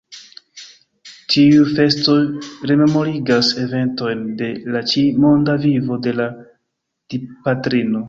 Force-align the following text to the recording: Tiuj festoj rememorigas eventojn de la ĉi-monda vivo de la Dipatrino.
Tiuj 1.33 1.65
festoj 1.79 2.15
rememorigas 2.73 3.51
eventojn 3.67 4.27
de 4.43 4.51
la 4.73 4.85
ĉi-monda 4.95 5.59
vivo 5.71 6.05
de 6.09 6.19
la 6.21 6.31
Dipatrino. 6.41 7.97